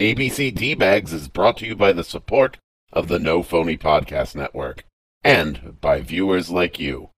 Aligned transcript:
ABC 0.00 0.52
D 0.52 0.74
Bags 0.74 1.12
is 1.12 1.28
brought 1.28 1.56
to 1.58 1.66
you 1.66 1.76
by 1.76 1.92
the 1.92 2.02
support 2.02 2.58
of 2.92 3.06
the 3.06 3.20
No 3.20 3.44
Phony 3.44 3.78
Podcast 3.78 4.34
Network 4.34 4.82
and 5.22 5.80
by 5.80 6.00
viewers 6.00 6.50
like 6.50 6.80
you. 6.80 7.10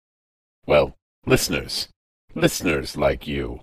Well, 0.66 0.94
listeners. 1.24 1.88
Listeners 2.34 2.94
like 2.94 3.26
you. 3.26 3.60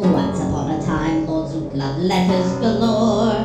Once 0.00 0.40
upon 0.40 0.70
a 0.72 0.82
time, 0.84 1.26
Lord 1.28 1.48
Zoot 1.48 1.74
loved 1.76 2.00
letters 2.00 2.58
galore, 2.58 3.35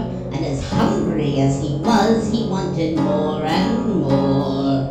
hungry 1.21 1.41
as 1.41 1.61
he 1.61 1.75
was, 1.77 2.31
he 2.31 2.47
wanted 2.47 2.97
more 2.97 3.43
and 3.43 3.95
more. 3.95 4.89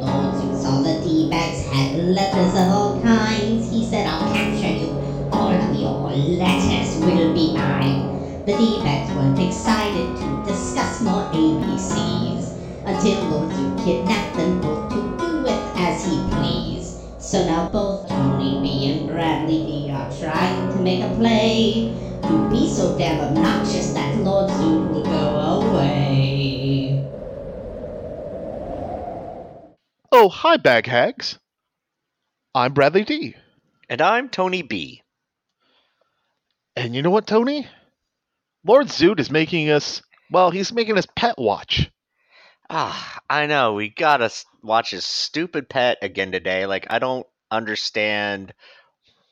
Lord 0.00 0.34
Zoot 0.34 0.62
saw 0.62 0.82
the 0.82 1.00
D-bags 1.04 1.66
had 1.66 1.96
letters 1.96 2.52
of 2.54 2.68
all 2.68 3.00
kinds. 3.02 3.70
He 3.70 3.84
said, 3.84 4.06
I'll 4.06 4.32
capture 4.32 4.68
you. 4.68 4.90
All 5.32 5.52
of 5.52 5.74
your 5.76 6.10
letters 6.10 6.96
will 7.00 7.34
be 7.34 7.52
mine. 7.52 8.44
The 8.46 8.56
D-bags 8.56 9.12
weren't 9.14 9.38
excited 9.38 10.16
to 10.16 10.44
discuss 10.46 11.02
more 11.02 11.24
ABCs 11.32 12.56
until 12.86 13.24
Lord 13.28 13.52
Zoot 13.52 13.84
kidnapped 13.84 14.36
them 14.36 14.60
both 14.60 14.88
to 14.90 14.96
do 15.18 15.42
with 15.42 15.76
as 15.76 16.04
he 16.04 16.16
pleased. 16.30 17.00
So 17.20 17.44
now 17.44 17.68
both 17.68 18.08
Tony 18.08 18.60
B 18.62 18.90
and 18.90 19.08
Bradley 19.08 19.66
D 19.66 19.90
are 19.90 20.10
trying 20.18 20.72
to 20.72 20.80
make 20.80 21.02
a 21.02 21.14
play 21.16 22.07
to 22.22 22.50
be 22.50 22.68
so 22.68 22.96
damn 22.98 23.20
obnoxious 23.20 23.92
that 23.92 24.16
Lord 24.18 24.50
Zoot 24.50 24.90
will 24.90 25.04
go 25.04 25.40
away. 25.40 27.04
Oh, 30.10 30.28
hi, 30.28 30.56
bag 30.56 30.86
hags. 30.86 31.38
I'm 32.54 32.72
Bradley 32.72 33.04
D. 33.04 33.36
And 33.88 34.00
I'm 34.00 34.28
Tony 34.28 34.62
B. 34.62 35.02
And 36.76 36.94
you 36.94 37.02
know 37.02 37.10
what, 37.10 37.26
Tony? 37.26 37.66
Lord 38.64 38.86
Zoot 38.86 39.20
is 39.20 39.30
making 39.30 39.70
us, 39.70 40.02
well, 40.30 40.50
he's 40.50 40.72
making 40.72 40.98
us 40.98 41.06
pet 41.16 41.36
watch. 41.38 41.90
Ah, 42.70 43.18
I 43.30 43.46
know. 43.46 43.74
We 43.74 43.88
gotta 43.88 44.30
watch 44.62 44.90
his 44.90 45.04
stupid 45.04 45.68
pet 45.68 45.98
again 46.02 46.32
today. 46.32 46.66
Like, 46.66 46.86
I 46.90 46.98
don't 46.98 47.26
understand 47.50 48.52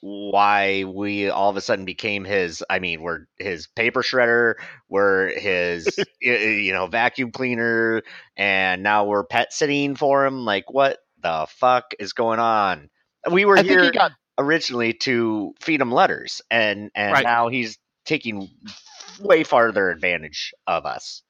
why 0.01 0.85
we 0.85 1.31
all 1.31 1.51
of 1.51 1.57
a 1.57 1.61
sudden 1.61 1.85
became 1.85 2.25
his. 2.25 2.63
I 2.69 2.79
mean, 2.79 3.01
we're 3.03 3.27
his 3.39 3.67
paper 3.67 4.03
shredder, 4.03 4.55
we're 4.89 5.29
his, 5.39 5.99
you 6.21 6.73
know, 6.73 6.87
vacuum 6.87 7.33
cleaner, 7.33 8.03
and 8.37 8.83
now 8.83 9.05
we're 9.07 9.25
pet 9.25 9.53
sitting 9.53 9.97
for 9.97 10.25
him. 10.27 10.45
Like, 10.45 10.71
what 10.73 10.99
the 11.23 11.47
fuck 11.49 11.93
is 11.99 12.13
going 12.13 12.39
on? 12.41 12.91
We 13.31 13.45
were 13.45 13.59
I 13.59 13.63
here 13.63 13.83
he 13.85 13.91
got, 13.91 14.13
originally 14.39 14.93
to 14.93 15.55
feed 15.61 15.81
him 15.81 15.91
letters, 15.91 16.41
and 16.51 16.91
and 16.95 17.13
Right. 17.13 17.25
now 17.25 17.49
he's 17.49 17.79
taking 18.05 18.49
way 19.21 19.43
farther 19.43 19.91
advantage 19.91 20.53
of 20.67 20.87
us. 20.87 21.23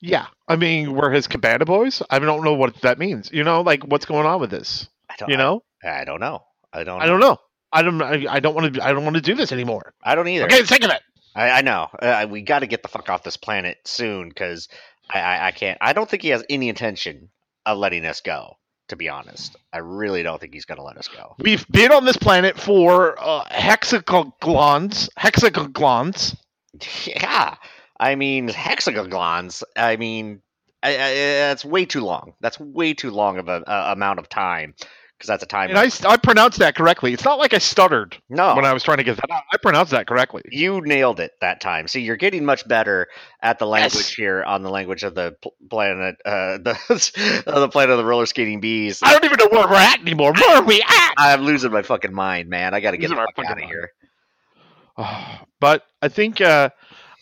yeah, 0.00 0.26
I 0.48 0.56
mean, 0.56 0.94
we're 0.94 1.10
his 1.10 1.26
cabana 1.28 1.64
boys. 1.66 2.02
I 2.10 2.18
don't 2.18 2.42
know 2.42 2.54
what 2.54 2.74
that 2.80 2.98
means. 2.98 3.30
You 3.32 3.44
know, 3.44 3.60
like, 3.60 3.84
what's 3.84 4.06
going 4.06 4.26
on 4.26 4.40
with 4.40 4.50
this? 4.50 4.88
I 5.08 5.14
don't, 5.18 5.28
You 5.28 5.36
know? 5.36 5.62
I, 5.84 6.00
I 6.00 6.04
don't 6.04 6.20
know. 6.20 6.42
I 6.72 6.84
don't. 6.84 7.00
I 7.02 7.06
don't 7.06 7.20
know. 7.20 7.36
I 7.72 7.82
don't, 7.82 8.02
I, 8.02 8.24
I 8.28 8.40
don't 8.40 8.54
want 8.54 8.74
to, 8.74 8.84
I 8.84 8.92
don't 8.92 9.04
want 9.04 9.16
to 9.16 9.22
do 9.22 9.34
this 9.34 9.52
anymore. 9.52 9.94
I 10.02 10.14
don't 10.14 10.28
either. 10.28 10.44
I'm 10.44 10.50
getting 10.50 10.66
sick 10.66 10.84
of 10.84 10.90
it. 10.90 11.02
I, 11.34 11.50
I 11.50 11.60
know. 11.62 11.88
Uh, 12.00 12.26
we 12.28 12.42
got 12.42 12.60
to 12.60 12.66
get 12.66 12.82
the 12.82 12.88
fuck 12.88 13.08
off 13.08 13.22
this 13.22 13.36
planet 13.36 13.78
soon 13.84 14.28
because 14.28 14.68
I, 15.08 15.20
I, 15.20 15.46
I 15.48 15.50
can't. 15.52 15.78
I 15.80 15.92
don't 15.92 16.08
think 16.08 16.22
he 16.22 16.30
has 16.30 16.44
any 16.50 16.68
intention 16.68 17.30
of 17.66 17.78
letting 17.78 18.04
us 18.04 18.20
go. 18.20 18.56
To 18.88 18.96
be 18.96 19.08
honest, 19.08 19.54
I 19.72 19.78
really 19.78 20.24
don't 20.24 20.40
think 20.40 20.52
he's 20.52 20.64
going 20.64 20.78
to 20.78 20.82
let 20.82 20.96
us 20.96 21.06
go. 21.06 21.36
We've 21.38 21.64
been 21.68 21.92
on 21.92 22.04
this 22.04 22.16
planet 22.16 22.58
for 22.58 23.14
uh, 23.20 23.44
hexagons, 23.48 25.08
hexagons. 25.16 26.36
Yeah, 27.04 27.54
I 28.00 28.16
mean 28.16 28.48
hexagons. 28.48 29.62
I 29.76 29.96
mean, 29.96 30.42
I, 30.82 30.88
I, 30.90 31.14
that's 31.14 31.64
way 31.64 31.84
too 31.84 32.00
long. 32.00 32.34
That's 32.40 32.58
way 32.58 32.94
too 32.94 33.12
long 33.12 33.38
of 33.38 33.48
a, 33.48 33.62
a 33.64 33.92
amount 33.92 34.18
of 34.18 34.28
time 34.28 34.74
because 35.20 35.28
that's 35.28 35.42
a 35.42 35.46
time. 35.46 35.68
And 35.68 35.78
I, 35.78 35.84
s- 35.84 36.02
I 36.02 36.16
pronounced 36.16 36.58
that 36.60 36.74
correctly. 36.74 37.12
It's 37.12 37.24
not 37.26 37.38
like 37.38 37.52
I 37.52 37.58
stuttered 37.58 38.16
no, 38.30 38.54
when 38.56 38.64
I 38.64 38.72
was 38.72 38.82
trying 38.82 38.96
to 38.96 39.04
get 39.04 39.16
that 39.16 39.30
out. 39.30 39.42
I 39.52 39.58
pronounced 39.58 39.90
that 39.90 40.06
correctly. 40.06 40.40
you 40.50 40.80
nailed 40.80 41.20
it 41.20 41.32
that 41.42 41.60
time. 41.60 41.86
See, 41.88 42.00
you're 42.00 42.16
getting 42.16 42.46
much 42.46 42.66
better 42.66 43.06
at 43.42 43.58
the 43.58 43.66
language 43.66 43.94
Yes. 43.94 44.14
here 44.14 44.42
on 44.42 44.62
the 44.62 44.70
language 44.70 45.02
of 45.02 45.14
the 45.14 45.36
planet, 45.68 46.16
uh, 46.24 46.56
the 46.64 47.42
the 47.46 47.68
planet 47.68 47.90
of 47.90 47.98
the 47.98 48.04
roller 48.06 48.24
skating 48.24 48.60
bees. 48.60 49.00
I 49.02 49.12
don't 49.12 49.24
even 49.26 49.36
know 49.38 49.48
where 49.50 49.68
we're 49.68 49.74
at 49.74 50.00
anymore. 50.00 50.32
Where 50.32 50.56
are 50.56 50.62
we 50.64 50.80
at? 50.80 51.12
I'm 51.18 51.42
losing 51.42 51.70
my 51.70 51.82
fucking 51.82 52.14
mind, 52.14 52.48
man. 52.48 52.72
I 52.72 52.80
got 52.80 52.92
to 52.92 52.96
get 52.96 53.10
Losing 53.10 53.22
the 53.22 53.32
fuck 53.36 53.44
out 53.44 53.52
of 53.52 53.58
mind. 53.58 53.70
here. 53.70 53.90
but 55.60 55.84
I 56.02 56.08
think 56.08 56.40
uh, 56.40 56.70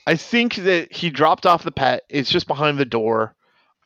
I 0.06 0.16
think 0.16 0.54
that 0.56 0.92
he 0.92 1.10
dropped 1.10 1.46
off 1.46 1.64
the 1.64 1.72
pet. 1.72 2.02
It's 2.08 2.30
just 2.30 2.46
behind 2.46 2.78
the 2.78 2.84
door. 2.84 3.34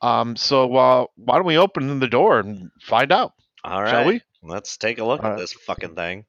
Um, 0.00 0.34
so 0.36 0.74
uh, 0.74 1.06
why 1.16 1.36
don't 1.36 1.46
we 1.46 1.56
open 1.58 2.00
the 2.00 2.08
door 2.08 2.40
and 2.40 2.70
find 2.80 3.12
out? 3.12 3.32
All 3.64 3.82
right, 3.82 3.90
Shall 3.90 4.06
we? 4.06 4.22
Let's 4.42 4.76
take 4.76 4.98
a 4.98 5.04
look 5.04 5.20
All 5.20 5.26
at 5.26 5.30
right. 5.32 5.38
this 5.38 5.52
fucking 5.52 5.94
thing. 5.94 6.24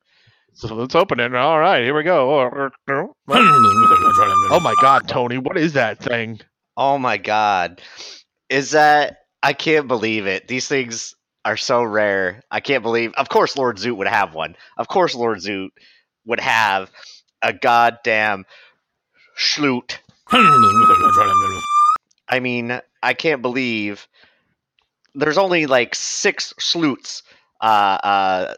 So 0.53 0.75
let's 0.75 0.93
open 0.93 1.19
it. 1.19 1.33
All 1.33 1.59
right, 1.59 1.83
here 1.83 1.95
we 1.95 2.03
go. 2.03 2.69
Oh 2.87 4.59
my 4.61 4.75
God, 4.81 5.07
Tony, 5.07 5.39
what 5.39 5.57
is 5.57 5.73
that 5.73 5.99
thing? 5.99 6.39
Oh 6.77 6.97
my 6.97 7.17
god, 7.17 7.81
is 8.49 8.71
that? 8.71 9.17
I 9.41 9.53
can't 9.53 9.87
believe 9.87 10.27
it. 10.27 10.47
These 10.47 10.67
things 10.67 11.15
are 11.43 11.57
so 11.57 11.83
rare. 11.83 12.43
I 12.49 12.59
can't 12.59 12.83
believe. 12.83 13.13
Of 13.15 13.29
course, 13.29 13.57
Lord 13.57 13.77
Zoot 13.77 13.97
would 13.97 14.07
have 14.07 14.33
one. 14.33 14.55
Of 14.77 14.87
course, 14.87 15.15
Lord 15.15 15.39
Zoot 15.39 15.69
would 16.25 16.39
have 16.39 16.89
a 17.41 17.51
goddamn 17.51 18.45
schloot. 19.37 19.97
I 20.31 22.39
mean, 22.41 22.79
I 23.01 23.13
can't 23.13 23.41
believe 23.41 24.07
there's 25.15 25.37
only 25.37 25.65
like 25.65 25.95
six 25.95 26.53
sleuts 26.59 27.23
uh, 27.61 27.65
uh, 28.03 28.53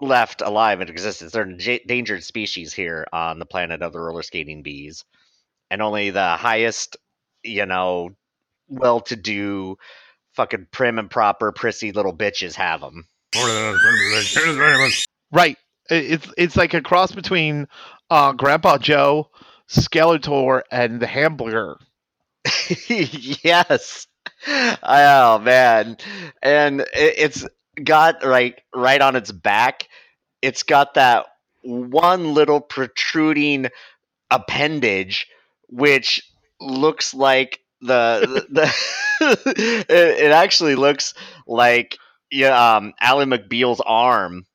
left 0.00 0.42
alive 0.42 0.80
in 0.80 0.88
existence. 0.88 1.32
They're 1.32 1.42
an 1.42 1.60
endangered 1.60 2.24
species 2.24 2.72
here 2.72 3.06
on 3.12 3.38
the 3.38 3.46
planet 3.46 3.82
of 3.82 3.92
the 3.92 4.00
roller 4.00 4.22
skating 4.22 4.62
bees, 4.62 5.04
and 5.70 5.80
only 5.80 6.10
the 6.10 6.36
highest, 6.36 6.96
you 7.42 7.66
know, 7.66 8.10
well-to-do, 8.68 9.76
fucking 10.34 10.66
prim 10.70 10.98
and 10.98 11.10
proper, 11.10 11.52
prissy 11.52 11.92
little 11.92 12.16
bitches 12.16 12.54
have 12.54 12.80
them. 12.80 13.06
Right. 15.30 15.56
It's 15.90 16.26
it's 16.36 16.56
like 16.56 16.74
a 16.74 16.82
cross 16.82 17.12
between 17.12 17.66
uh, 18.10 18.32
Grandpa 18.32 18.78
Joe, 18.78 19.30
Skeletor, 19.68 20.62
and 20.70 21.00
the 21.00 21.06
Hamburger. 21.06 21.78
yes. 22.88 24.06
Oh 24.82 25.38
man, 25.38 25.96
and 26.42 26.80
it, 26.80 26.88
it's 26.94 27.46
got 27.82 28.24
right 28.24 28.60
right 28.74 29.00
on 29.00 29.16
its 29.16 29.30
back. 29.30 29.88
It's 30.40 30.62
got 30.64 30.94
that 30.94 31.26
one 31.62 32.34
little 32.34 32.60
protruding 32.60 33.68
appendage, 34.30 35.28
which 35.68 36.22
looks 36.60 37.14
like 37.14 37.60
the 37.80 38.46
the. 38.50 38.74
it, 39.22 39.86
it 39.88 40.32
actually 40.32 40.74
looks 40.74 41.14
like 41.46 41.96
yeah, 42.30 42.76
um, 42.76 42.92
Alan 43.00 43.30
McBeal's 43.30 43.80
arm. 43.84 44.46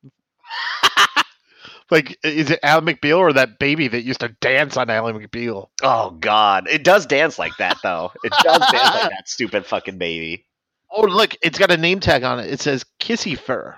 Like, 1.89 2.17
is 2.23 2.49
it 2.49 2.59
Alan 2.63 2.85
McBeal 2.85 3.17
or 3.17 3.33
that 3.33 3.59
baby 3.59 3.87
that 3.87 4.03
used 4.03 4.19
to 4.19 4.29
dance 4.41 4.75
on 4.75 4.89
Alan 4.89 5.17
McBeal? 5.17 5.67
Oh 5.81 6.11
God, 6.11 6.67
it 6.67 6.83
does 6.83 7.05
dance 7.05 7.39
like 7.39 7.55
that 7.59 7.77
though. 7.81 8.11
It 8.23 8.33
does 8.43 8.59
dance 8.59 8.71
like 8.95 9.09
that 9.11 9.29
stupid 9.29 9.65
fucking 9.65 9.97
baby. 9.97 10.45
Oh, 10.91 11.03
look, 11.03 11.35
it's 11.41 11.59
got 11.59 11.71
a 11.71 11.77
name 11.77 11.99
tag 11.99 12.23
on 12.23 12.39
it. 12.39 12.51
It 12.51 12.59
says 12.59 12.85
Kissy 12.99 13.37
Fur. 13.37 13.75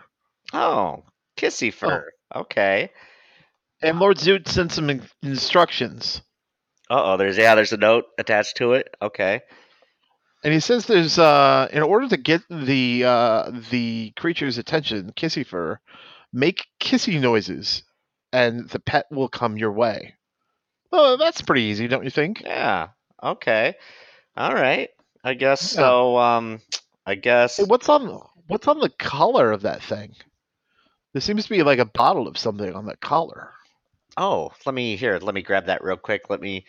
Oh, 0.53 1.03
kissy 1.37 1.73
fur. 1.73 2.09
Okay. 2.35 2.89
And 3.81 3.99
Lord 3.99 4.17
Zoot 4.17 4.47
sent 4.47 4.71
some 4.71 4.89
in- 4.89 5.07
instructions. 5.23 6.21
Uh 6.89 7.13
oh, 7.13 7.17
there's 7.17 7.37
yeah, 7.37 7.55
there's 7.55 7.73
a 7.73 7.77
note 7.77 8.05
attached 8.17 8.57
to 8.57 8.73
it. 8.73 8.93
Okay. 9.01 9.41
And 10.43 10.53
he 10.53 10.59
says 10.59 10.85
there's 10.85 11.19
uh 11.19 11.67
in 11.71 11.83
order 11.83 12.09
to 12.09 12.17
get 12.17 12.41
the 12.49 13.03
uh 13.05 13.51
the 13.69 14.11
creature's 14.17 14.57
attention, 14.57 15.13
Kissy 15.15 15.45
Fur, 15.45 15.79
make 16.33 16.65
kissy 16.81 17.19
noises 17.19 17.83
and 18.33 18.67
the 18.69 18.79
pet 18.79 19.05
will 19.11 19.29
come 19.29 19.57
your 19.57 19.71
way. 19.71 20.15
Oh, 20.91 21.17
that's 21.17 21.41
pretty 21.41 21.63
easy, 21.63 21.87
don't 21.87 22.03
you 22.03 22.09
think? 22.09 22.41
Yeah. 22.41 22.89
Okay. 23.21 23.75
All 24.37 24.53
right. 24.53 24.89
I 25.23 25.33
guess 25.33 25.73
Yeah. 25.73 25.79
so. 25.81 26.17
Um, 26.17 26.61
I 27.05 27.15
guess. 27.15 27.57
Hey, 27.57 27.63
what's 27.63 27.89
on 27.89 28.21
what's 28.47 28.67
on 28.67 28.79
the 28.79 28.89
collar 28.89 29.51
of 29.51 29.63
that 29.63 29.81
thing? 29.83 30.13
There 31.13 31.21
seems 31.21 31.43
to 31.43 31.49
be 31.49 31.63
like 31.63 31.79
a 31.79 31.85
bottle 31.85 32.27
of 32.27 32.37
something 32.37 32.73
on 32.73 32.85
that 32.85 33.01
collar. 33.01 33.51
Oh, 34.17 34.51
let 34.65 34.75
me 34.75 34.95
here. 34.95 35.17
Let 35.21 35.35
me 35.35 35.41
grab 35.41 35.65
that 35.67 35.83
real 35.83 35.97
quick. 35.97 36.29
Let 36.29 36.41
me. 36.41 36.65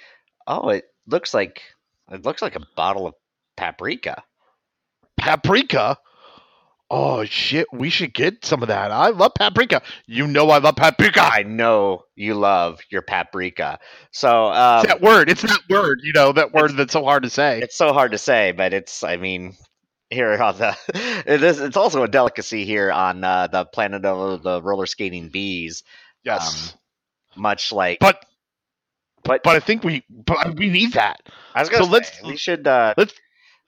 Oh, 0.46 0.70
it 0.70 0.84
looks 1.06 1.34
like 1.34 1.62
it 2.10 2.24
looks 2.24 2.42
like 2.42 2.56
a 2.56 2.66
bottle 2.76 3.06
of 3.06 3.14
paprika. 3.56 4.22
paprika. 5.16 5.98
Oh 6.92 7.24
shit, 7.24 7.68
we 7.72 7.88
should 7.88 8.12
get 8.12 8.44
some 8.44 8.62
of 8.62 8.68
that. 8.68 8.90
I 8.90 9.10
love 9.10 9.32
paprika. 9.38 9.80
You 10.06 10.26
know 10.26 10.50
I 10.50 10.58
love 10.58 10.74
paprika. 10.76 11.20
I 11.22 11.44
know 11.44 12.02
you 12.16 12.34
love 12.34 12.80
your 12.90 13.02
paprika. 13.02 13.78
So 14.10 14.46
um, 14.46 14.86
that 14.86 15.00
word. 15.00 15.30
It's 15.30 15.42
that 15.42 15.60
word. 15.70 16.00
You 16.02 16.12
know 16.12 16.32
that 16.32 16.52
word 16.52 16.72
that's 16.76 16.92
so 16.92 17.04
hard 17.04 17.22
to 17.22 17.30
say. 17.30 17.60
it's 17.60 17.76
so 17.76 17.92
hard 17.92 18.10
to 18.12 18.18
say, 18.18 18.50
but 18.52 18.72
it's 18.74 19.04
I 19.04 19.16
mean 19.18 19.54
here 20.10 20.32
on 20.42 20.58
the 20.58 20.76
it 21.26 21.42
is 21.44 21.60
it's 21.60 21.76
also 21.76 22.02
a 22.02 22.08
delicacy 22.08 22.64
here 22.64 22.90
on 22.90 23.22
uh, 23.22 23.46
the 23.46 23.64
planet 23.66 24.04
of 24.04 24.42
the 24.42 24.60
roller 24.60 24.86
skating 24.86 25.28
bees, 25.28 25.84
Yes, 26.24 26.74
much 27.36 27.70
like 27.70 28.00
but 28.00 28.24
but, 29.22 29.42
but 29.44 29.54
I 29.54 29.60
think 29.60 29.84
we 29.84 30.02
but 30.10 30.56
we 30.56 30.70
need 30.70 30.94
that. 30.94 31.20
I 31.54 31.60
was 31.60 31.68
gonna 31.68 31.84
so 31.84 31.90
say, 31.90 31.92
let's- 31.92 32.22
we 32.24 32.36
should 32.36 32.66
uh, 32.66 32.94
let's 32.96 33.14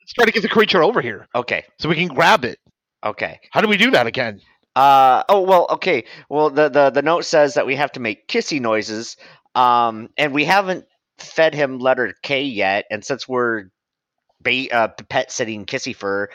Let's 0.01 0.15
try 0.15 0.25
to 0.25 0.33
get 0.33 0.43
the 0.43 0.49
creature 0.49 0.83
over 0.83 1.01
here 1.01 1.29
okay 1.37 1.65
so 1.79 1.89
we 1.89 1.95
can 1.95 2.09
grab 2.09 2.45
it. 2.45 2.59
Okay 3.05 3.41
How 3.51 3.61
do 3.61 3.69
we 3.69 3.77
do 3.77 3.91
that 3.93 4.07
again? 4.07 4.41
Uh 4.75 5.23
oh 5.29 5.43
well 5.43 5.67
okay 5.71 6.05
well 6.31 6.49
the 6.49 6.69
the 6.69 6.91
the 6.91 7.03
note 7.03 7.25
says 7.25 7.55
that 7.55 7.67
we 7.67 7.77
have 7.77 7.93
to 7.93 8.01
make 8.01 8.27
kissy 8.27 8.59
noises 8.61 9.17
um 9.55 10.09
and 10.17 10.33
we 10.33 10.45
haven't 10.45 10.87
fed 11.19 11.55
him 11.55 11.79
letter 11.79 12.15
K 12.23 12.43
yet 12.43 12.87
and 12.91 13.05
since 13.05 13.29
we're 13.29 13.65
ba- 14.41 14.73
uh, 14.73 14.89
pet 15.09 15.31
sitting 15.31 15.67
kissy 15.67 15.95
fur 15.95 16.29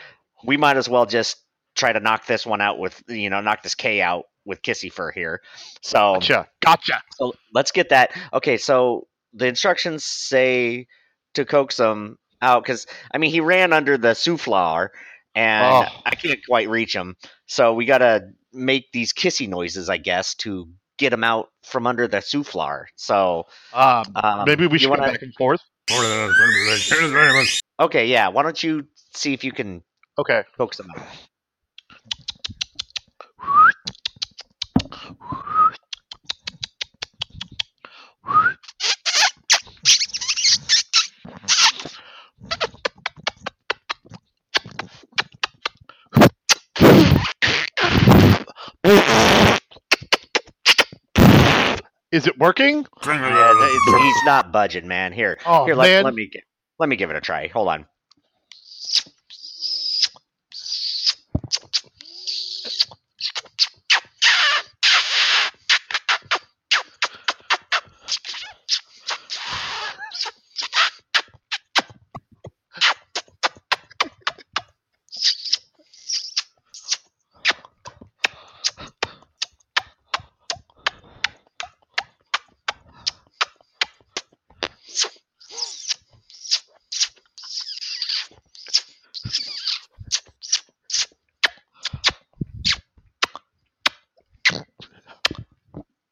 we 0.46 0.56
might 0.56 0.78
as 0.78 0.88
well 0.88 1.08
just 1.08 1.38
try 1.76 1.92
to 1.92 2.00
knock 2.00 2.28
this 2.28 2.46
one 2.46 2.62
out 2.62 2.78
with 2.78 3.02
you 3.08 3.30
know 3.30 3.42
knock 3.42 3.64
this 3.64 3.76
K 3.76 4.02
out 4.02 4.26
with 4.46 4.62
kissy 4.62 4.92
fur 4.92 5.12
here 5.12 5.42
so, 5.82 6.14
Gotcha. 6.14 6.48
Gotcha. 6.64 7.02
so 7.16 7.34
let's 7.56 7.72
get 7.72 7.90
that 7.90 8.12
okay 8.34 8.58
so 8.58 9.08
the 9.34 9.48
instructions 9.48 10.06
say 10.06 10.86
to 11.34 11.44
coax 11.44 11.80
him 11.80 12.18
out 12.42 12.64
because 12.64 12.86
I 13.12 13.18
mean 13.18 13.32
he 13.32 13.40
ran 13.40 13.74
under 13.74 13.98
the 13.98 14.10
souffleur 14.10 14.90
and 15.38 15.86
Oh. 15.88 16.02
I 16.06 16.16
can't 16.16 16.40
quite 16.46 16.68
reach 16.68 16.96
him. 16.96 17.16
So 17.46 17.74
we 17.74 17.86
gotta 17.86 18.30
make 18.52 18.92
these 18.92 19.14
kissy 19.14 19.48
noises, 19.48 19.88
I 19.90 19.98
guess, 19.98 20.34
to 20.36 20.68
get 20.98 21.14
him 21.14 21.24
out 21.24 21.50
from 21.64 21.86
under 21.86 22.08
the 22.08 22.18
souffleur. 22.18 22.86
So 22.96 23.46
Um, 23.72 24.06
um, 24.16 24.44
maybe 24.48 24.66
we 24.66 24.80
should 24.80 24.90
wanna- 24.90 25.06
go 25.06 25.12
back 25.12 25.22
and 25.22 25.34
forth. 25.36 25.62
Okay, 27.80 28.08
yeah. 28.08 28.28
Why 28.30 28.42
don't 28.44 28.62
you 28.64 28.88
see 29.14 29.34
if 29.34 29.44
you 29.44 29.52
can 29.52 29.84
Okay. 30.18 30.44
coax 30.58 30.80
him 30.80 30.90
out? 30.98 31.04
Is 52.18 52.26
it 52.26 52.40
working? 52.40 52.84
Yeah, 53.06 53.52
it's- 53.52 54.02
he's 54.02 54.24
not 54.26 54.52
budging, 54.52 54.88
man. 54.88 55.14
Here, 55.14 55.38
Oh 55.46 55.66
here. 55.66 55.76
Let, 55.76 55.86
man. 55.86 56.04
let 56.04 56.14
me. 56.16 56.32
Let 56.80 56.90
me 56.90 56.96
give 56.96 57.12
it 57.12 57.16
a 57.16 57.22
try. 57.22 57.48
Hold 57.50 57.68
on. 57.68 57.86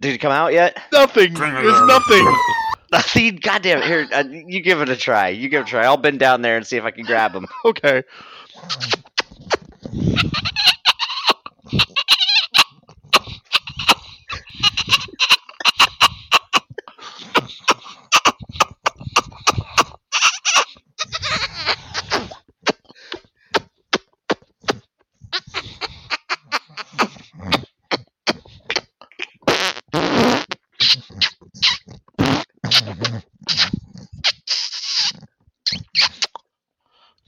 Did 0.06 0.14
it 0.14 0.18
come 0.20 0.32
out 0.32 0.54
yet? 0.54 0.78
Nothing. 0.94 1.34
There's 1.34 1.82
nothing. 1.82 2.38
Nothing. 2.92 3.38
God 3.38 3.64
damn 3.64 3.80
it. 3.80 3.86
Here, 3.86 4.08
uh, 4.14 4.24
you 4.30 4.62
give 4.62 4.80
it 4.80 4.90
a 4.90 4.96
try. 4.96 5.30
You 5.30 5.50
give 5.50 5.62
it 5.62 5.68
a 5.68 5.70
try. 5.70 5.84
I'll 5.84 5.98
bend 5.98 6.20
down 6.20 6.44
there 6.44 6.58
and 6.58 6.66
see 6.66 6.78
if 6.78 6.84
I 6.84 6.92
can 6.92 7.06
grab 7.06 7.34
him. 7.34 7.48
Okay. 7.66 8.04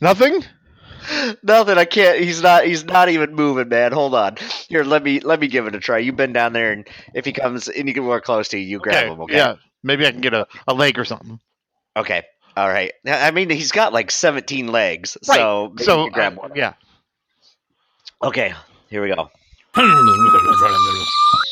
Nothing. 0.01 0.43
Nothing. 1.41 1.77
I 1.77 1.85
can't. 1.85 2.19
He's 2.19 2.41
not. 2.41 2.65
He's 2.65 2.83
not 2.83 3.09
even 3.09 3.33
moving, 3.33 3.69
man. 3.69 3.91
Hold 3.91 4.13
on. 4.13 4.35
Here, 4.67 4.83
let 4.83 5.03
me 5.03 5.19
let 5.19 5.39
me 5.39 5.47
give 5.47 5.67
it 5.67 5.75
a 5.75 5.79
try. 5.79 5.97
You 5.99 6.11
bend 6.11 6.33
down 6.33 6.53
there, 6.53 6.71
and 6.71 6.87
if 7.13 7.25
he 7.25 7.33
comes 7.33 7.67
and 7.67 7.87
you 7.87 7.93
get 7.93 8.03
more 8.03 8.21
close 8.21 8.49
to 8.49 8.57
you, 8.57 8.67
you 8.67 8.79
grab 8.79 9.05
okay. 9.05 9.13
him. 9.13 9.21
Okay. 9.21 9.35
Yeah. 9.35 9.55
Maybe 9.83 10.05
I 10.05 10.11
can 10.11 10.21
get 10.21 10.33
a, 10.33 10.47
a 10.67 10.73
leg 10.73 10.99
or 10.99 11.05
something. 11.05 11.39
Okay. 11.95 12.23
All 12.55 12.67
right. 12.67 12.91
I 13.05 13.31
mean, 13.31 13.49
he's 13.49 13.71
got 13.71 13.93
like 13.93 14.09
17 14.09 14.67
legs, 14.67 15.15
so 15.21 15.69
maybe 15.69 15.83
so 15.83 15.97
you 15.99 16.03
can 16.05 16.13
grab 16.13 16.33
uh, 16.33 16.41
one. 16.41 16.51
yeah. 16.55 16.73
Okay. 18.23 18.53
Here 18.89 19.01
we 19.01 19.13
go. 19.13 19.29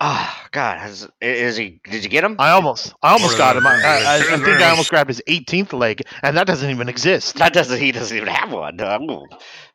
Ah, 0.00 0.48
God. 0.52 0.78
Has, 0.78 1.08
is 1.20 1.56
he? 1.56 1.80
Did 1.90 1.97
you 2.08 2.12
get 2.12 2.24
him? 2.24 2.36
I 2.38 2.50
almost, 2.52 2.94
I 3.02 3.12
almost 3.12 3.36
got 3.36 3.56
him. 3.56 3.66
I, 3.66 3.74
I, 3.84 4.16
I 4.16 4.22
think 4.22 4.46
I 4.62 4.70
almost 4.70 4.88
grabbed 4.88 5.08
his 5.10 5.22
18th 5.28 5.72
leg, 5.72 6.02
and 6.22 6.36
that 6.36 6.46
doesn't 6.46 6.70
even 6.70 6.88
exist. 6.88 7.36
That 7.36 7.52
doesn't. 7.52 7.78
He 7.78 7.92
doesn't 7.92 8.16
even 8.16 8.28
have 8.28 8.50
one. 8.50 8.80
Oh, 8.80 9.26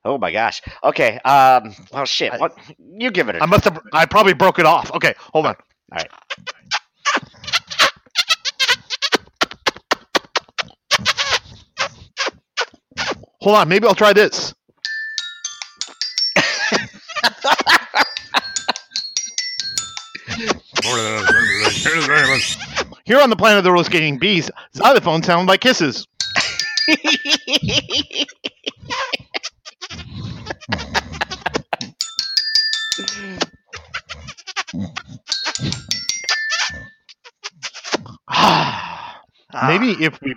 oh 0.03 0.17
my 0.17 0.31
gosh. 0.31 0.61
Okay. 0.83 1.19
Um. 1.19 1.75
Oh 1.93 2.05
shit. 2.05 2.33
I- 2.33 2.37
What? 2.37 2.57
You 2.97 3.11
give 3.11 3.29
it 3.29 3.35
a. 3.35 3.43
I 3.43 3.45
must 3.45 3.63
have, 3.65 3.79
I 3.93 4.05
probably 4.05 4.33
broke 4.33 4.57
it 4.59 4.65
off. 4.65 4.91
Okay, 4.95 5.13
hold 5.17 5.45
on. 5.45 5.55
All 5.91 5.97
right. 5.97 6.09
Hold 13.41 13.57
on. 13.57 13.69
Maybe 13.69 13.87
I'll 13.87 13.95
try 13.95 14.13
this. 14.13 14.53
Here 23.05 23.19
on 23.19 23.29
the 23.29 23.35
planet 23.35 23.57
of 23.59 23.63
the 23.65 23.71
roller 23.71 23.83
skating 23.83 24.17
bees, 24.17 24.49
xylophones 24.75 25.25
sound 25.25 25.47
like 25.47 25.59
kisses. 25.61 26.07
Maybe 39.67 39.91
if 40.03 40.19
we, 40.21 40.35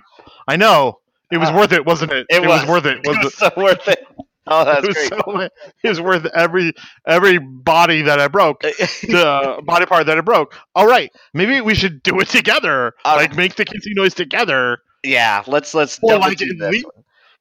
I 0.48 0.56
know 0.56 0.98
it 1.30 1.38
was 1.38 1.48
Uh, 1.50 1.54
worth 1.54 1.72
it, 1.72 1.84
wasn't 1.84 2.12
it? 2.12 2.26
it 2.30 2.46
was. 2.46 2.66
worth 2.66 2.86
it. 2.86 2.98
it 3.04 3.08
Was 3.08 3.18
was 3.24 3.34
so 3.34 3.50
worth 3.56 3.88
it. 3.88 4.06
Oh, 4.50 4.64
that's 4.64 4.88
great. 4.88 5.12
so, 5.12 5.40
it 5.82 5.88
was 5.88 6.00
worth 6.00 6.26
every 6.34 6.72
every 7.06 7.38
body 7.38 8.02
that 8.02 8.20
I 8.20 8.28
broke, 8.28 8.60
the 9.02 9.60
body 9.64 9.86
part 9.86 10.06
that 10.06 10.18
I 10.18 10.20
broke. 10.20 10.54
All 10.74 10.86
right, 10.86 11.10
maybe 11.34 11.60
we 11.60 11.74
should 11.74 12.02
do 12.02 12.18
it 12.20 12.28
together. 12.28 12.92
Like 13.04 13.34
make 13.36 13.56
the 13.56 13.64
kissing 13.64 13.94
noise 13.96 14.14
together. 14.14 14.78
yeah. 15.02 15.42
Let's 15.46 15.74
let's 15.74 15.98
Or 16.02 16.18
like 16.18 16.38
do 16.38 16.54
this 16.54 16.84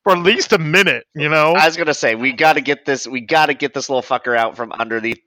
for 0.03 0.13
at 0.13 0.19
least 0.19 0.53
a 0.53 0.57
minute. 0.59 1.05
You 1.15 1.29
know, 1.29 1.53
I 1.55 1.65
was 1.65 1.77
gonna 1.77 1.93
say 1.93 2.15
we 2.15 2.33
got 2.33 2.53
to 2.53 2.61
get 2.61 2.85
this. 2.85 3.07
We 3.07 3.21
got 3.21 3.47
to 3.47 3.53
get 3.53 3.73
this 3.73 3.89
little 3.89 4.01
fucker 4.03 4.37
out 4.37 4.55
from 4.55 4.71
underneath 4.71 5.19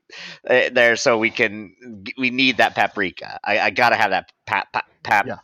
uh, 0.49 0.69
there, 0.71 0.95
so 0.95 1.17
we 1.17 1.29
can. 1.29 1.73
We 2.17 2.29
need 2.29 2.57
that 2.57 2.75
paprika. 2.75 3.39
I, 3.43 3.59
I 3.59 3.69
gotta 3.71 3.95
have 3.95 4.11
that 4.11 4.31
pap 4.45 4.71
pap 4.73 4.85
pap 5.03 5.27
Yeah. 5.27 5.37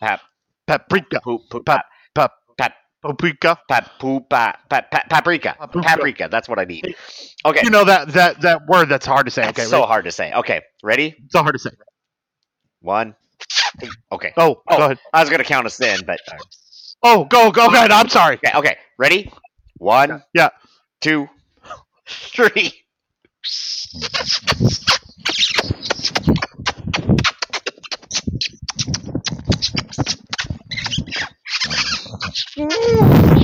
pap 0.00 0.20
paprika, 0.66 1.20
poop 1.22 1.42
poop 1.50 1.64
pap 1.66 1.86
paprika. 3.02 3.58
Papupa, 3.70 4.54
pap 4.70 4.90
pap 4.90 5.08
paprika 5.10 5.56
Paprika. 5.58 5.86
paprika. 5.88 6.28
That's 6.30 6.48
what 6.48 6.58
I 6.58 6.64
need. 6.64 6.94
Okay, 7.44 7.60
You 7.64 7.70
know 7.70 7.84
that 7.84 8.08
that 8.12 8.40
that 8.42 8.66
word 8.66 8.88
that's 8.88 9.06
hard 9.06 9.26
to 9.26 9.30
say. 9.30 9.42
that's 9.42 9.58
okay, 9.58 9.68
so 9.68 9.78
ready? 9.80 9.88
hard 9.88 10.04
to 10.04 10.12
say. 10.12 10.32
Okay, 10.32 10.60
ready? 10.82 11.16
so 11.30 11.42
hard 11.42 11.54
to 11.54 11.58
say. 11.58 11.70
One. 12.80 13.14
Okay, 14.12 14.32
Oh, 14.36 14.62
Oh. 14.68 14.76
go 14.76 14.84
ahead. 14.84 14.98
I 15.12 15.20
was 15.20 15.30
gonna 15.30 15.44
count 15.44 15.66
us 15.66 15.80
in, 15.80 16.04
but 16.04 16.20
Oh, 17.02 17.24
go 17.24 17.50
go 17.50 17.66
ahead. 17.66 17.90
I'm 17.90 18.08
sorry. 18.08 18.36
okay. 18.36 18.52
Okay, 18.56 18.76
ready? 18.98 19.32
One. 19.78 20.22
Yeah. 20.34 20.50
Two. 21.00 21.28
Three. 22.06 22.72
Mm-hmm. 32.56 33.41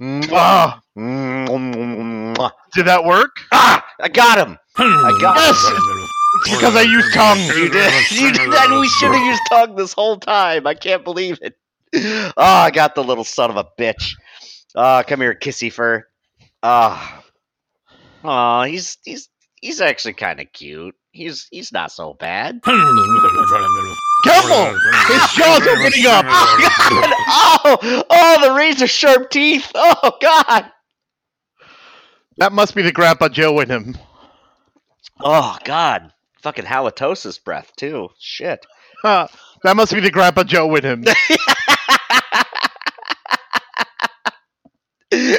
Mwah. 0.00 0.30
Ah, 0.32 0.80
Mwah. 0.96 2.50
did 2.74 2.86
that 2.86 3.04
work? 3.04 3.36
Ah, 3.52 3.84
I 4.00 4.08
got 4.08 4.38
him. 4.38 4.58
I 4.76 4.82
hmm. 4.82 5.20
got 5.20 5.36
Yes! 5.36 5.68
him. 5.68 6.08
Because 6.44 6.74
I 6.74 6.82
used 6.82 7.14
tongue. 7.14 7.38
You 7.38 7.68
did. 7.68 7.92
You 8.10 8.32
did 8.32 8.52
that. 8.52 8.68
We 8.70 8.88
should 8.88 9.14
have 9.14 9.24
used 9.24 9.42
tongue 9.48 9.76
this 9.76 9.92
whole 9.92 10.18
time. 10.18 10.66
I 10.66 10.74
can't 10.74 11.04
believe 11.04 11.38
it. 11.42 11.54
Oh, 11.96 12.32
I 12.36 12.70
got 12.70 12.94
the 12.96 13.04
little 13.04 13.24
son 13.24 13.50
of 13.50 13.56
a 13.56 13.66
bitch. 13.78 14.14
Oh, 14.74 15.02
come 15.06 15.20
here, 15.20 15.34
kissy 15.34 15.72
fur. 15.72 16.04
Oh, 16.62 17.22
oh, 18.24 18.62
he's 18.62 18.98
he's 19.04 19.28
he's 19.64 19.80
actually 19.80 20.12
kind 20.12 20.40
of 20.40 20.52
cute. 20.52 20.94
He's 21.10 21.48
he's 21.50 21.72
not 21.72 21.90
so 21.90 22.12
bad. 22.12 22.60
Careful! 22.64 22.82
His 25.06 25.32
jaw's 25.32 25.66
opening 25.66 26.06
up. 26.06 26.26
Oh, 27.26 27.78
god! 27.80 28.04
oh, 28.10 28.38
the 28.42 28.52
razor 28.52 28.86
sharp 28.86 29.30
teeth. 29.30 29.72
Oh 29.74 30.12
God. 30.20 30.70
That 32.36 32.52
must 32.52 32.74
be 32.74 32.82
the 32.82 32.92
Grandpa 32.92 33.28
Joe 33.28 33.60
in 33.60 33.70
him. 33.70 33.96
Oh 35.20 35.56
God. 35.64 36.12
Fucking 36.42 36.66
halitosis 36.66 37.42
breath 37.42 37.72
too. 37.76 38.10
Shit. 38.18 38.66
Huh. 39.02 39.28
That 39.62 39.76
must 39.76 39.94
be 39.94 40.00
the 40.00 40.10
Grandpa 40.10 40.44
Joe 40.44 40.74
in 40.74 40.84
him. 40.84 41.04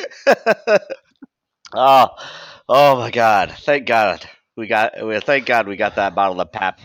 oh, 1.73 2.07
oh 2.69 2.95
my 2.97 3.11
God! 3.11 3.53
Thank 3.59 3.85
God 3.87 4.27
we 4.57 4.67
got. 4.67 5.05
we- 5.05 5.19
Thank 5.19 5.45
God 5.45 5.67
we 5.67 5.75
got 5.75 5.95
that 5.95 6.15
bottle 6.15 6.39
of 6.41 6.51
pap. 6.51 6.79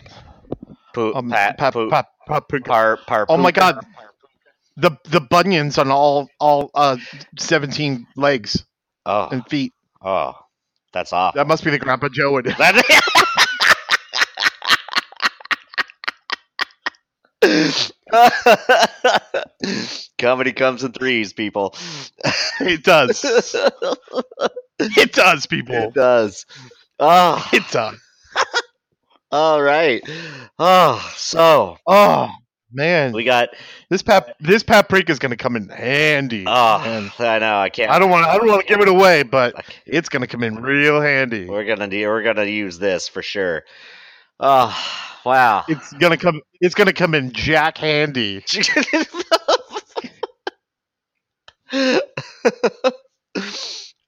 Poop, 0.93 1.15
Um, 1.15 1.29
pat, 1.29 1.57
pap- 1.57 1.73
poop, 1.73 1.89
pap- 1.89 2.09
paprika. 2.27 2.69
par, 2.69 2.97
par, 2.97 3.25
Oh 3.29 3.37
my. 3.37 3.51
God. 3.51 3.79
The 4.77 4.91
the 5.05 5.21
bunions 5.21 5.77
on 5.77 5.91
all 5.91 6.29
all 6.39 6.71
uh 6.73 6.97
seventeen 7.37 8.07
legs 8.15 8.65
Oh, 9.05 9.27
and 9.31 9.45
feet. 9.47 9.73
oh, 10.01 10.33
that's 10.93 11.13
awful. 11.13 11.37
That 11.39 11.47
must 11.47 11.63
be 11.63 11.71
the 11.71 11.79
Grandpa 11.79 12.09
Joe 12.09 12.37
in 12.37 12.45
him. 12.45 12.55
Comedy 20.17 20.53
comes 20.53 20.83
in 20.83 20.91
threes, 20.93 21.33
people. 21.33 21.75
It 22.59 22.83
does. 22.83 23.23
It 24.97 25.13
does, 25.13 25.45
people. 25.45 25.75
It 25.75 25.93
does. 25.93 26.45
Oh, 26.99 27.47
It 27.53 27.63
does. 27.71 27.97
all 29.31 29.61
right. 29.61 30.01
Oh, 30.59 31.13
so 31.15 31.77
Oh 31.87 32.29
man, 32.73 33.11
we 33.11 33.23
got. 33.23 33.49
this 33.89 34.01
pap 34.01 34.29
this 34.39 34.63
paprika 34.63 35.11
is 35.11 35.19
gonna 35.19 35.35
come 35.37 35.55
in 35.55 35.67
handy. 35.69 36.45
Oh, 36.47 36.79
man. 36.79 37.11
I 37.19 37.39
know. 37.39 37.59
I 37.59 37.69
can't. 37.69 37.91
I 37.91 37.99
don't 37.99 38.09
want 38.09 38.25
I 38.25 38.37
don't 38.37 38.47
want 38.47 38.61
to 38.61 38.67
give 38.67 38.81
it 38.81 38.87
away, 38.87 39.23
but 39.23 39.65
it's 39.85 40.09
gonna 40.09 40.27
come 40.27 40.43
in 40.43 40.55
real 40.61 41.01
handy. 41.01 41.47
We're 41.47 41.65
gonna 41.65 41.87
do. 41.87 42.07
We're 42.07 42.23
gonna 42.23 42.45
use 42.45 42.77
this 42.79 43.07
for 43.07 43.21
sure. 43.21 43.63
Oh, 44.39 44.75
wow. 45.25 45.65
It's 45.67 45.93
gonna 45.93 46.17
come. 46.17 46.41
It's 46.61 46.75
gonna 46.75 46.93
come 46.93 47.13
in 47.15 47.31
jack 47.31 47.77
handy. 47.77 48.43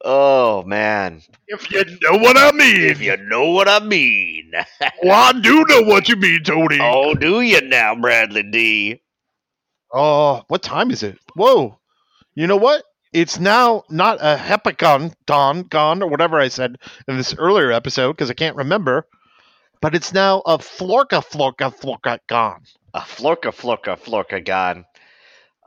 oh 0.03 0.63
man. 0.63 1.21
If 1.47 1.71
you 1.71 1.83
know 2.01 2.17
what 2.17 2.37
I 2.37 2.51
mean. 2.51 2.81
If 2.89 3.01
you 3.01 3.17
know 3.17 3.49
what 3.51 3.67
I 3.67 3.79
mean. 3.79 4.51
well, 5.03 5.35
I 5.35 5.39
do 5.39 5.65
know 5.67 5.81
what 5.83 6.09
you 6.09 6.15
mean, 6.15 6.43
Tony. 6.43 6.79
oh, 6.81 7.13
do 7.13 7.41
you 7.41 7.61
now, 7.61 7.95
Bradley 7.95 8.43
D? 8.43 9.01
Oh, 9.93 10.43
what 10.47 10.63
time 10.63 10.91
is 10.91 11.03
it? 11.03 11.17
Whoa. 11.35 11.79
You 12.35 12.47
know 12.47 12.57
what? 12.57 12.83
It's 13.13 13.39
now 13.39 13.83
not 13.89 14.17
a 14.21 14.35
hepicon, 14.37 15.13
don, 15.27 15.63
gone, 15.63 16.01
or 16.01 16.09
whatever 16.09 16.39
I 16.39 16.47
said 16.47 16.77
in 17.07 17.17
this 17.17 17.35
earlier 17.37 17.71
episode 17.71 18.13
because 18.13 18.31
I 18.31 18.33
can't 18.33 18.55
remember, 18.55 19.07
but 19.81 19.93
it's 19.93 20.11
now 20.13 20.41
a 20.45 20.57
florka, 20.57 21.21
florka, 21.23 21.71
florka, 21.71 22.19
gone. 22.27 22.63
A 22.95 23.01
florka, 23.01 23.51
florka, 23.53 23.99
florka 23.99 24.43
gone. 24.43 24.85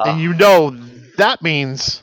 and 0.04 0.18
Uh, 0.18 0.20
you 0.20 0.34
know 0.34 0.70
that 1.18 1.40
means. 1.42 2.02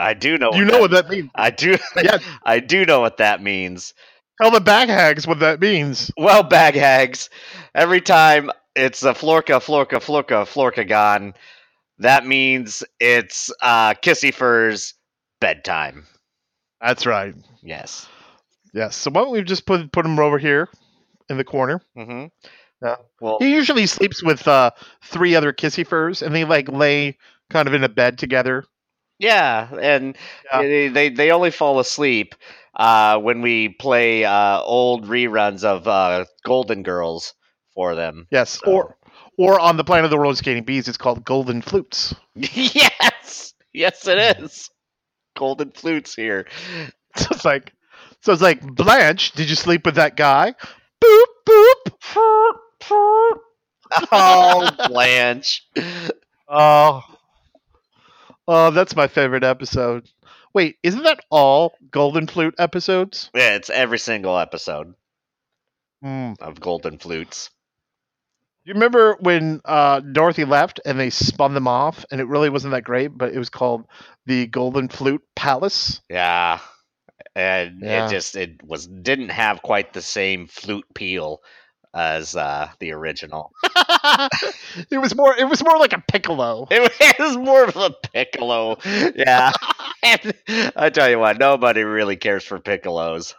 I 0.00 0.14
do 0.14 0.38
know. 0.38 0.50
You 0.54 0.64
what 0.64 0.66
know 0.66 0.72
that- 0.72 0.80
what 0.80 0.90
that 0.90 1.08
means. 1.10 1.30
I 1.34 1.50
do. 1.50 1.76
Yeah. 2.02 2.18
I 2.44 2.60
do 2.60 2.84
know 2.84 3.00
what 3.00 3.18
that 3.18 3.42
means. 3.42 3.94
Tell 4.40 4.50
the 4.50 4.60
bag 4.60 4.88
hags 4.88 5.26
what 5.26 5.40
that 5.40 5.60
means. 5.60 6.10
Well, 6.16 6.42
bag 6.42 6.74
hags, 6.74 7.28
every 7.74 8.00
time 8.00 8.50
it's 8.74 9.02
a 9.02 9.12
florka, 9.12 9.60
florka, 9.60 9.98
florka, 10.00 10.44
florka 10.46 10.88
gone, 10.88 11.34
that 11.98 12.24
means 12.26 12.82
it's 13.00 13.50
uh, 13.60 13.92
Kissy 13.94 14.32
Fur's 14.32 14.94
bedtime. 15.40 16.06
That's 16.80 17.04
right. 17.04 17.34
Yes. 17.62 18.08
Yes. 18.72 18.96
So 18.96 19.10
why 19.10 19.22
don't 19.22 19.32
we 19.32 19.42
just 19.42 19.66
put 19.66 19.92
put 19.92 20.06
him 20.06 20.18
over 20.18 20.38
here 20.38 20.68
in 21.28 21.36
the 21.36 21.44
corner? 21.44 21.82
Mm-hmm. 21.98 22.26
Yeah. 22.82 22.96
Well, 23.20 23.36
He 23.40 23.52
usually 23.52 23.86
sleeps 23.86 24.22
with 24.22 24.48
uh, 24.48 24.70
three 25.04 25.34
other 25.34 25.52
kissy 25.52 25.86
furs, 25.86 26.22
and 26.22 26.34
they 26.34 26.44
like 26.44 26.68
lay 26.70 27.18
kind 27.50 27.68
of 27.68 27.74
in 27.74 27.84
a 27.84 27.88
bed 27.90 28.16
together. 28.16 28.64
Yeah, 29.20 29.68
and 29.80 30.16
Yeah. 30.52 30.62
They, 30.62 30.88
they 30.88 31.08
they 31.10 31.30
only 31.32 31.50
fall 31.52 31.78
asleep 31.80 32.34
uh, 32.74 33.18
when 33.20 33.42
we 33.42 33.70
play 33.70 34.24
uh, 34.24 34.60
old 34.62 35.06
reruns 35.06 35.64
of 35.64 35.86
uh, 35.88 36.24
Golden 36.44 36.82
Girls 36.82 37.34
for 37.74 37.94
them. 37.94 38.26
Yes. 38.30 38.60
So- 38.64 38.72
Or 38.72 38.96
or 39.38 39.60
on 39.60 39.76
the 39.76 39.84
planet 39.84 40.04
of 40.06 40.10
the 40.10 40.18
roller 40.18 40.34
skating 40.36 40.64
bees, 40.64 40.88
it's 40.88 40.98
called 40.98 41.24
golden 41.24 41.62
flutes. 41.62 42.14
yes, 42.34 43.54
yes, 43.72 44.06
it 44.08 44.18
is. 44.42 44.70
Golden 45.36 45.72
flutes 45.72 46.14
here. 46.14 46.46
So 47.16 47.26
it's 47.32 47.44
like, 47.44 47.72
so 48.22 48.32
it's 48.32 48.42
like 48.42 48.62
Blanche. 48.62 49.32
Did 49.32 49.50
you 49.50 49.56
sleep 49.56 49.84
with 49.86 49.96
that 49.96 50.16
guy? 50.16 50.54
Boop 51.02 51.26
boop. 51.46 53.36
Oh, 54.12 54.70
Blanche. 54.88 55.66
Oh, 56.48 57.02
oh, 58.50 58.70
that's 58.70 58.96
my 58.96 59.06
favorite 59.06 59.44
episode. 59.44 60.08
Wait, 60.52 60.76
isn't 60.82 61.04
that 61.04 61.20
all 61.30 61.74
golden 61.90 62.26
flute 62.26 62.54
episodes? 62.58 63.30
Yeah, 63.34 63.54
it's 63.54 63.70
every 63.70 63.98
single 63.98 64.36
episode 64.38 64.94
Hmm. 66.02 66.32
of 66.40 66.60
Golden 66.60 66.98
Flutes. 66.98 67.50
You 68.64 68.74
remember 68.74 69.16
when 69.20 69.60
uh, 69.64 70.00
Dorothy 70.00 70.44
left 70.44 70.80
and 70.84 70.98
they 70.98 71.10
spun 71.10 71.54
them 71.54 71.68
off, 71.68 72.04
and 72.10 72.20
it 72.20 72.26
really 72.26 72.50
wasn't 72.50 72.72
that 72.72 72.84
great, 72.84 73.08
but 73.16 73.32
it 73.32 73.38
was 73.38 73.48
called 73.50 73.86
the 74.26 74.46
Golden 74.46 74.88
Flute 74.88 75.22
Palace. 75.36 76.00
Yeah. 76.10 76.58
And 77.34 77.80
Yeah. 77.82 78.06
it 78.06 78.10
just 78.10 78.36
it 78.36 78.62
was 78.64 78.86
didn't 78.86 79.28
have 79.30 79.62
quite 79.62 79.92
the 79.92 80.02
same 80.02 80.46
flute 80.46 80.84
peel 80.94 81.40
as 81.94 82.36
uh 82.36 82.68
the 82.78 82.92
original. 82.92 83.52
it 84.90 84.98
was 84.98 85.14
more. 85.14 85.36
It 85.36 85.48
was 85.48 85.62
more 85.64 85.78
like 85.78 85.92
a 85.92 86.00
piccolo. 86.00 86.66
It 86.70 86.80
was, 86.80 86.90
it 87.00 87.18
was 87.18 87.36
more 87.36 87.64
of 87.64 87.76
a 87.76 87.90
piccolo. 88.12 88.78
Yeah. 89.14 89.52
I 90.02 90.90
tell 90.92 91.10
you 91.10 91.18
what, 91.18 91.38
nobody 91.38 91.82
really 91.82 92.16
cares 92.16 92.44
for 92.44 92.58
piccolos. 92.58 93.34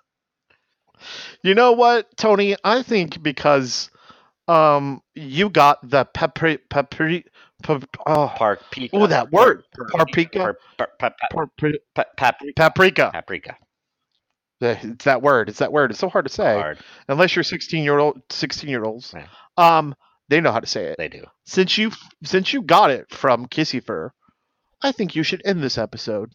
You 1.43 1.55
know 1.55 1.71
what, 1.71 2.15
Tony? 2.17 2.55
I 2.63 2.83
think 2.83 3.21
because 3.23 3.89
um 4.47 5.01
you 5.15 5.49
got 5.49 5.87
the 5.87 6.05
pepri 6.05 6.59
pepri 6.69 7.23
pep, 7.63 7.85
oh, 8.05 8.31
Park. 8.35 8.61
Oh, 8.93 9.07
that 9.07 9.31
word. 9.31 9.63
Paprika? 9.91 10.55
Paprika. 10.77 11.15
paprika. 12.55 13.11
Paprika. 13.13 13.57
It's 14.61 15.05
that 15.05 15.21
word. 15.21 15.49
It's 15.49 15.59
that 15.59 15.71
word. 15.71 15.91
It's 15.91 15.99
so 15.99 16.09
hard 16.09 16.25
to 16.25 16.31
say. 16.31 16.53
Hard. 16.53 16.77
Unless 17.07 17.35
you're 17.35 17.43
16 17.43 17.83
year 17.83 17.97
old 17.97 18.21
16 18.29 18.69
year 18.69 18.83
olds. 18.83 19.13
Yeah. 19.15 19.27
Um 19.57 19.95
they 20.29 20.39
know 20.39 20.51
how 20.51 20.61
to 20.61 20.67
say 20.67 20.85
it. 20.85 20.95
They 20.97 21.09
do. 21.09 21.25
Since 21.45 21.77
you 21.77 21.91
since 22.23 22.53
you 22.53 22.61
got 22.61 22.91
it 22.91 23.09
from 23.09 23.47
Kissy 23.47 23.83
Fur, 23.83 24.13
I 24.81 24.91
think 24.91 25.15
you 25.15 25.23
should 25.23 25.41
end 25.45 25.61
this 25.61 25.77
episode. 25.77 26.31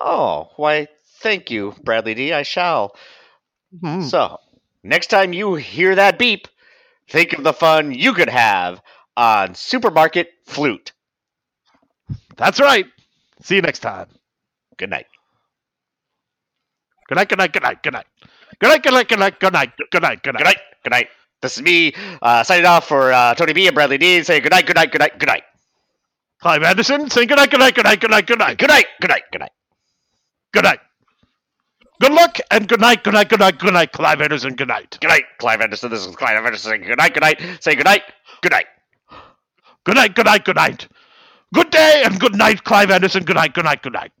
Oh, 0.00 0.50
why, 0.56 0.88
thank 1.20 1.50
you, 1.50 1.74
Bradley 1.84 2.14
D. 2.14 2.32
I 2.32 2.42
shall. 2.42 2.96
Hmm. 3.80 4.02
So, 4.02 4.38
next 4.82 5.06
time 5.06 5.32
you 5.32 5.54
hear 5.54 5.94
that 5.94 6.18
beep, 6.18 6.48
think 7.08 7.32
of 7.32 7.44
the 7.44 7.52
fun 7.52 7.92
you 7.92 8.12
could 8.12 8.28
have 8.28 8.82
on 9.16 9.54
Supermarket 9.54 10.28
Flute. 10.44 10.92
That's 12.36 12.60
right. 12.60 12.86
See 13.42 13.56
you 13.56 13.62
next 13.62 13.80
time. 13.80 14.08
Good 14.76 14.90
night. 14.90 15.06
Good 17.12 17.16
night, 17.18 17.28
good 17.28 17.38
night, 17.38 17.52
good 17.52 17.62
night, 17.62 17.82
good 17.82 17.92
night. 17.92 18.06
Good 18.58 18.68
night, 18.70 18.82
good 18.82 18.92
night, 18.94 19.08
good 19.08 19.18
night, 19.20 19.38
good 19.38 19.52
night, 19.52 19.70
good 19.90 20.02
night, 20.02 20.22
good 20.22 20.32
Good 20.32 20.32
night. 20.32 20.44
night. 20.44 20.56
Good 20.82 20.90
night. 20.92 21.08
This 21.42 21.58
is 21.58 21.62
me 21.62 21.92
uh, 22.22 22.42
signing 22.42 22.64
off 22.64 22.88
for 22.88 23.12
uh, 23.12 23.34
Tony 23.34 23.52
B 23.52 23.66
and 23.66 23.74
Bradley 23.74 23.98
D. 23.98 24.22
Saying 24.22 24.42
good 24.42 24.50
night, 24.50 24.64
good 24.64 24.76
night, 24.76 24.90
good 24.92 25.00
night, 25.02 25.18
good 25.18 25.26
night. 25.28 25.42
Clive 26.40 26.62
Anderson 26.62 27.10
saying 27.10 27.28
good 27.28 27.36
night, 27.36 27.50
good 27.50 27.60
night, 27.60 27.74
good 27.74 27.84
night, 27.84 28.00
good 28.00 28.10
night, 28.10 28.26
good 28.26 28.38
night, 28.38 28.56
Good 28.58 28.68
night, 28.70 28.86
good 29.02 29.10
night, 29.10 29.22
good 29.30 29.40
night. 29.40 29.50
good 30.54 30.64
night. 30.64 30.78
Good 32.00 32.12
luck 32.14 32.38
and 32.50 32.66
good 32.66 32.80
night, 32.80 33.04
good 33.04 33.12
night, 33.12 33.28
good 33.28 33.40
night, 33.40 33.58
good 33.58 33.74
night, 33.74 33.92
Clive 33.92 34.22
Anderson, 34.22 34.54
good 34.54 34.68
night. 34.68 34.96
Good 35.02 35.08
night, 35.08 35.24
Clive 35.38 35.60
Anderson. 35.60 35.90
This 35.90 36.06
is 36.06 36.16
Clive 36.16 36.42
Anderson 36.42 36.70
saying 36.70 36.82
good 36.84 36.96
night, 36.96 37.12
good 37.12 37.20
night. 37.24 37.42
Say 37.60 37.74
good 37.74 37.84
night, 37.84 38.04
good 38.40 38.52
night. 38.52 38.66
Good 39.84 39.96
night, 39.96 40.14
good 40.14 40.24
night, 40.24 40.46
good 40.46 40.56
night. 40.56 40.88
Good 41.52 41.68
day 41.68 42.04
and 42.06 42.18
good 42.18 42.36
night, 42.36 42.64
Clive 42.64 42.90
Anderson. 42.90 43.22
Good 43.22 43.36
night, 43.36 43.52
good 43.52 43.66
night, 43.66 43.82
good 43.82 43.92
night. 43.92 44.12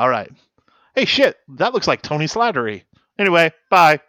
All 0.00 0.08
right. 0.08 0.32
Hey, 0.94 1.04
shit, 1.04 1.36
that 1.58 1.74
looks 1.74 1.86
like 1.86 2.00
Tony 2.00 2.24
Slattery. 2.24 2.84
Anyway, 3.18 3.52
bye. 3.68 4.00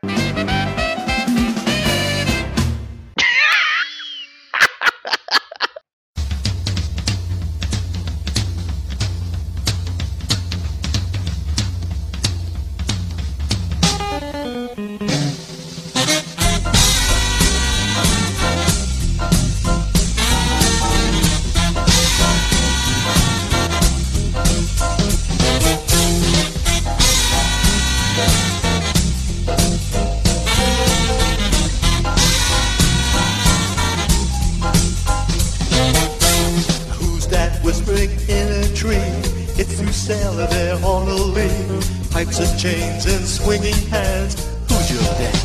Pipes 42.31 42.49
and 42.49 42.59
chains 42.59 43.05
and 43.07 43.27
swinging 43.27 43.75
hands. 43.89 44.35
Who's 44.69 44.89
your 44.89 45.03
dad? 45.19 45.35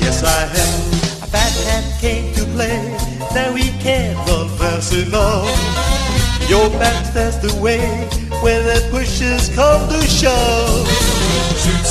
Yes, 0.00 0.24
I 0.24 0.48
have. 0.48 1.22
A 1.22 1.26
fat 1.26 1.52
cat 1.64 1.84
came 2.00 2.32
to 2.32 2.44
play. 2.56 2.80
Now 3.34 3.52
he 3.52 3.68
can't 3.82 4.16
run 4.26 4.48
fast 4.56 4.94
enough. 4.94 5.44
Your 6.48 6.70
back's 6.80 7.36
the 7.44 7.52
way 7.60 7.84
when 8.40 8.64
the 8.64 8.80
pushes 8.90 9.54
come 9.54 9.86
to 9.90 10.00
shove. 10.00 10.88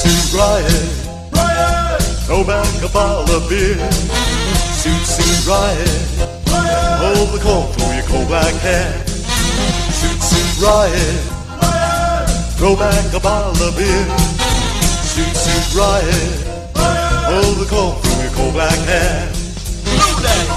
Toot 0.01 0.33
riot. 0.33 0.97
Riot! 1.31 2.01
Throw 2.25 2.43
back 2.43 2.65
a 2.81 2.89
bottle 2.89 3.29
of 3.35 3.47
beer. 3.49 3.77
Toot 4.81 5.03
toot 5.13 5.45
riot. 5.45 6.09
Hold 6.97 7.29
the 7.37 7.39
comb 7.43 7.71
through 7.73 7.93
your 7.93 8.05
coal 8.09 8.25
black 8.25 8.55
hair. 8.65 8.97
Suit 9.93 10.19
suit 10.23 10.65
riot. 10.65 11.39
Throw 12.57 12.75
back 12.75 13.13
a 13.13 13.19
bottle 13.19 13.67
of 13.67 13.77
beer. 13.77 14.28
Riot. 15.75 16.05
Hold 16.75 17.57
the 17.57 17.65
comb 17.69 17.95
through 18.01 18.23
your 18.23 18.31
coal 18.33 18.51
black 18.51 18.77
hair. 18.79 19.27
Move 19.85 20.21
that. 20.23 20.47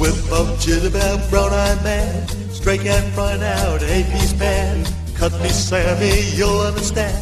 Whip 0.00 0.14
of 0.32 0.58
jitterbell, 0.58 1.30
brown-eyed 1.30 1.82
man, 1.84 2.28
straight 2.52 2.82
cat 2.82 3.04
frying 3.14 3.42
out 3.42 3.82
a 3.82 4.02
piece 4.10 4.32
pan. 4.34 4.84
Cut 5.14 5.32
me, 5.40 5.48
Sammy, 5.48 6.22
you'll 6.34 6.60
understand. 6.60 7.16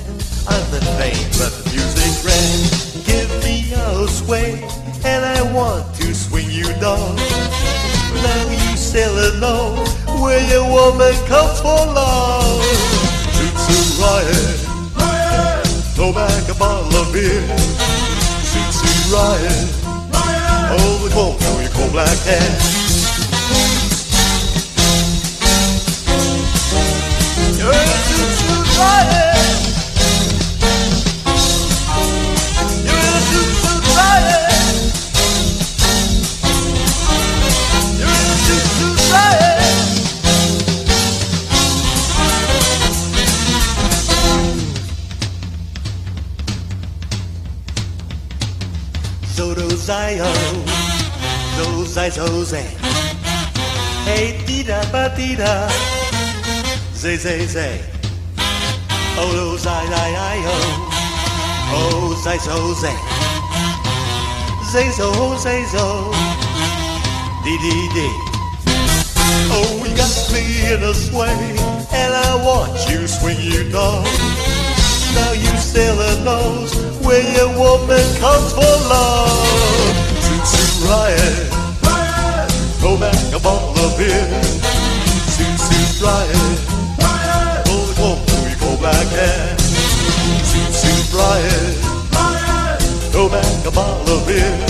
I'm 0.48 0.70
the 0.70 0.80
name, 0.98 1.28
but 1.38 1.52
the 1.52 1.70
music 1.70 2.24
ran. 2.24 2.58
Give 3.04 3.30
me 3.44 3.72
a 3.74 4.08
sway, 4.08 4.64
and 5.04 5.24
I 5.24 5.42
want 5.52 5.94
to 5.96 6.14
swing 6.14 6.50
you 6.50 6.72
down. 6.80 7.51
Now 8.22 8.50
you 8.50 8.76
sailor 8.76 9.38
know 9.40 9.74
where 10.22 10.42
your 10.48 10.62
woman 10.62 11.14
comes 11.26 11.60
for 11.60 11.82
love. 11.90 12.62
Toot 13.36 13.54
toot 13.66 13.88
riot. 13.98 14.58
Throw 15.94 16.12
back 16.12 16.48
a 16.48 16.54
bottle 16.54 16.94
of 17.00 17.12
beer. 17.12 17.42
Toot 18.52 18.70
toot 18.78 19.02
riot. 19.12 19.68
Hold 20.70 21.02
the 21.02 21.10
comb 21.12 21.36
through 21.36 21.62
your 21.62 21.70
coal 21.72 21.90
black 21.90 22.18
hair. 22.18 23.01
Zay. 52.12 52.68
Hey 54.04 54.36
dida 54.44 54.84
ba 54.92 55.08
dida, 55.16 55.68
zay 56.92 57.16
zay 57.16 57.46
zay. 57.46 57.80
Oh 59.16 59.56
zay 59.56 59.86
zay 59.88 60.12
I 60.16 60.38
oh, 60.44 60.76
oh 61.72 62.22
zai 62.22 62.36
zo 62.38 62.74
zay. 62.74 62.96
Zay 64.72 64.90
zo 64.92 65.36
zay 65.38 65.64
zo, 65.72 66.12
dee 67.44 67.58
dee 67.64 67.88
dee. 67.94 68.14
Oh, 69.54 69.84
you 69.84 69.96
got 69.96 70.12
me 70.32 70.42
in 70.72 70.82
a 70.82 70.92
sway, 70.92 71.56
and 71.92 72.12
I 72.12 72.36
watch 72.44 72.90
you 72.90 73.06
swing 73.06 73.40
you 73.40 73.70
down. 73.72 74.04
Now 75.14 75.32
you 75.32 75.56
sailor 75.56 76.24
knows 76.24 76.76
where 77.04 77.24
your 77.36 77.48
woman 77.56 78.04
comes 78.20 78.52
for 78.52 78.74
love. 78.92 79.96
Toot 80.24 80.44
toot 80.52 80.88
riot, 80.88 81.20
riot. 81.20 81.51
Throw 82.82 82.98
back 82.98 83.14
a 83.32 83.38
bottle 83.38 83.78
of 83.78 83.96
beer. 83.96 84.26
The 84.26 84.74
your 88.48 88.58
coal 88.58 88.76
black 88.76 89.06
hair. 89.06 89.56
Toot 90.50 90.74
toot 90.82 91.14
riot, 91.14 91.78
riot. 92.12 92.82
Throw 93.12 93.28
back 93.28 93.66
a 93.66 93.70
bottle 93.70 94.18
of 94.18 94.26
beer. 94.26 94.66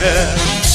The. 0.00 0.65